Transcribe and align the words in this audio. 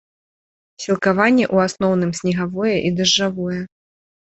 Сілкаванне 0.85 1.43
ў 1.53 1.57
асноўным 1.71 2.11
снегавое 2.23 2.75
і 2.91 2.95
дажджавое. 3.03 3.61